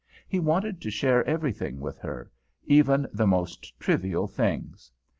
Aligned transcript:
He 0.27 0.39
wanted 0.39 0.81
to 0.81 0.89
share 0.89 1.23
everything 1.25 1.79
with 1.79 1.99
her, 1.99 2.31
even 2.65 3.05
the 3.13 3.27
most 3.27 3.79
trivial 3.79 4.25
things. 4.25 4.91